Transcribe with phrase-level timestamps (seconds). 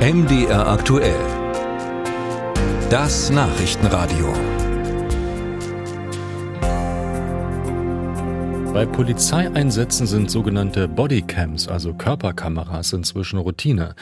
[0.00, 1.20] MDR aktuell.
[2.88, 4.32] Das Nachrichtenradio.
[8.72, 13.94] Bei Polizeieinsätzen sind sogenannte Bodycams, also Körperkameras, inzwischen Routine.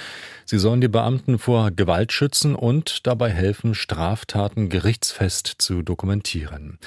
[0.50, 6.78] Sie sollen die Beamten vor Gewalt schützen und dabei helfen, Straftaten gerichtsfest zu dokumentieren.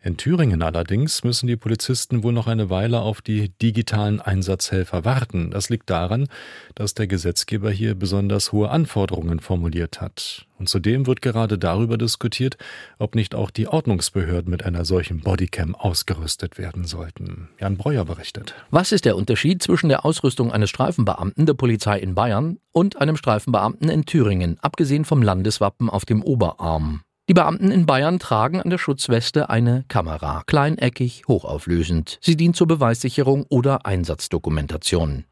[0.00, 5.50] In Thüringen allerdings müssen die Polizisten wohl noch eine Weile auf die digitalen Einsatzhelfer warten.
[5.50, 6.28] Das liegt daran,
[6.76, 10.46] dass der Gesetzgeber hier besonders hohe Anforderungen formuliert hat.
[10.58, 12.56] Und zudem wird gerade darüber diskutiert,
[12.98, 17.48] ob nicht auch die Ordnungsbehörden mit einer solchen Bodycam ausgerüstet werden sollten.
[17.60, 18.54] Jan Breuer berichtet.
[18.70, 23.16] Was ist der Unterschied zwischen der Ausrüstung eines Streifenbeamten der Polizei in Bayern und einem
[23.16, 27.00] Streifenbeamten in Thüringen, abgesehen vom Landeswappen auf dem Oberarm?
[27.28, 32.18] Die Beamten in Bayern tragen an der Schutzweste eine Kamera, kleineckig, hochauflösend.
[32.22, 35.24] Sie dient zur Beweissicherung oder Einsatzdokumentation.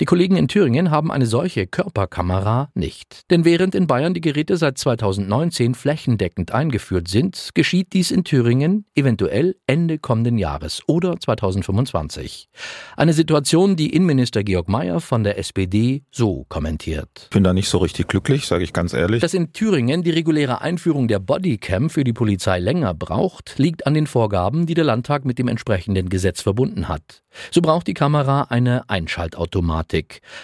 [0.00, 3.22] Die Kollegen in Thüringen haben eine solche Körperkamera nicht.
[3.30, 8.86] Denn während in Bayern die Geräte seit 2019 flächendeckend eingeführt sind, geschieht dies in Thüringen
[8.94, 12.48] eventuell Ende kommenden Jahres oder 2025.
[12.96, 17.08] Eine Situation, die Innenminister Georg Mayer von der SPD so kommentiert.
[17.24, 19.20] Ich bin da nicht so richtig glücklich, sage ich ganz ehrlich.
[19.20, 23.94] Dass in Thüringen die reguläre Einführung der Bodycam für die Polizei länger braucht, liegt an
[23.94, 27.22] den Vorgaben, die der Landtag mit dem entsprechenden Gesetz verbunden hat.
[27.50, 29.53] So braucht die Kamera eine Einschaltautomatik.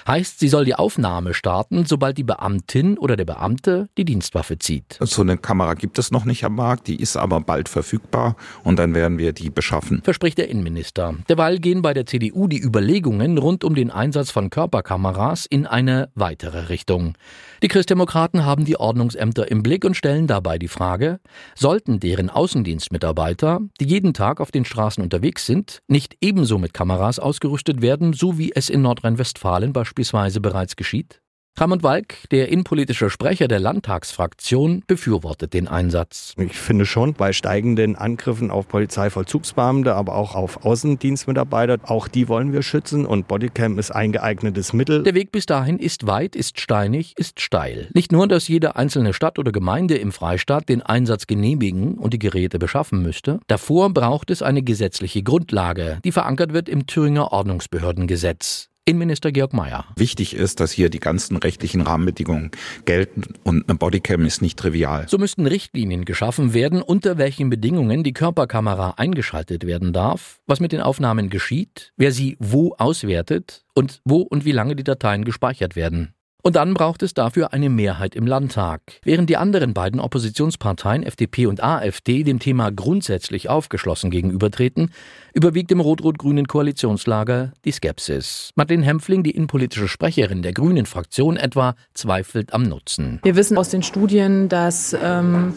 [0.06, 4.98] Heißt, sie soll die Aufnahme starten, sobald die Beamtin oder der Beamte die Dienstwaffe zieht.
[5.00, 8.78] So eine Kamera gibt es noch nicht am Markt, die ist aber bald verfügbar und
[8.78, 10.02] dann werden wir die beschaffen.
[10.02, 11.14] Verspricht der Innenminister.
[11.28, 16.10] Derweil gehen bei der CDU die Überlegungen rund um den Einsatz von Körperkameras in eine
[16.14, 17.14] weitere Richtung.
[17.62, 21.20] Die Christdemokraten haben die Ordnungsämter im Blick und stellen dabei die Frage,
[21.54, 27.18] sollten deren Außendienstmitarbeiter, die jeden Tag auf den Straßen unterwegs sind, nicht ebenso mit Kameras
[27.18, 31.22] ausgerüstet werden, so wie es in Nordrhein-Westfalen beispielsweise bereits geschieht?
[31.56, 36.34] Ramon Walk, der innenpolitische Sprecher der Landtagsfraktion, befürwortet den Einsatz.
[36.38, 42.52] Ich finde schon, bei steigenden Angriffen auf Polizeivollzugsbeamte, aber auch auf Außendienstmitarbeiter, auch die wollen
[42.52, 45.02] wir schützen und Bodycam ist ein geeignetes Mittel.
[45.02, 47.88] Der Weg bis dahin ist weit, ist steinig, ist steil.
[47.92, 52.18] Nicht nur, dass jede einzelne Stadt oder Gemeinde im Freistaat den Einsatz genehmigen und die
[52.18, 53.40] Geräte beschaffen müsste.
[53.48, 58.69] Davor braucht es eine gesetzliche Grundlage, die verankert wird im Thüringer Ordnungsbehördengesetz.
[58.86, 59.84] Innenminister Georg Mayer.
[59.96, 62.50] Wichtig ist, dass hier die ganzen rechtlichen Rahmenbedingungen
[62.86, 65.06] gelten und eine Bodycam ist nicht trivial.
[65.08, 70.72] So müssten Richtlinien geschaffen werden, unter welchen Bedingungen die Körperkamera eingeschaltet werden darf, was mit
[70.72, 75.76] den Aufnahmen geschieht, wer sie wo auswertet und wo und wie lange die Dateien gespeichert
[75.76, 76.14] werden.
[76.42, 78.80] Und dann braucht es dafür eine Mehrheit im Landtag.
[79.02, 84.90] Während die anderen beiden Oppositionsparteien FDP und AfD dem Thema grundsätzlich aufgeschlossen gegenübertreten,
[85.34, 88.50] überwiegt im rot-rot-grünen Koalitionslager die Skepsis.
[88.56, 93.20] Madeleine Hempfling, die innenpolitische Sprecherin der Grünen Fraktion etwa, zweifelt am Nutzen.
[93.22, 95.54] Wir wissen aus den Studien, dass ähm,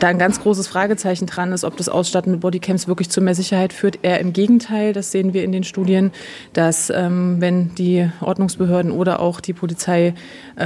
[0.00, 3.34] da ein ganz großes Fragezeichen dran ist, ob das Ausstatten mit Bodycams wirklich zu mehr
[3.34, 4.00] Sicherheit führt.
[4.02, 6.10] Eher im Gegenteil, das sehen wir in den Studien,
[6.52, 10.14] dass ähm, wenn die Ordnungsbehörden oder auch die Polizei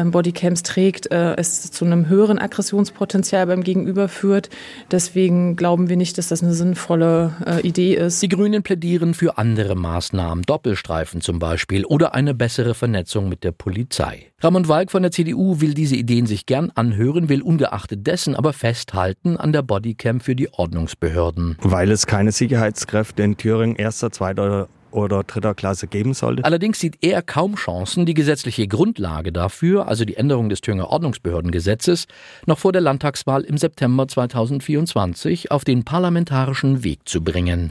[0.05, 4.51] Bodycams trägt, äh, es zu einem höheren Aggressionspotenzial beim Gegenüber führt.
[4.91, 8.23] Deswegen glauben wir nicht, dass das eine sinnvolle äh, Idee ist.
[8.23, 13.53] Die Grünen plädieren für andere Maßnahmen, Doppelstreifen zum Beispiel oder eine bessere Vernetzung mit der
[13.53, 14.31] Polizei.
[14.41, 18.53] Ramon Walk von der CDU will diese Ideen sich gern anhören, will ungeachtet dessen aber
[18.53, 21.57] festhalten an der Bodycam für die Ordnungsbehörden.
[21.61, 26.45] Weil es keine Sicherheitskräfte in Thüringen erster, zweiter oder dritter Klasse geben sollte.
[26.45, 32.07] Allerdings sieht er kaum Chancen, die gesetzliche Grundlage dafür, also die Änderung des Thüringer Ordnungsbehördengesetzes,
[32.47, 37.71] noch vor der Landtagswahl im September 2024 auf den parlamentarischen Weg zu bringen.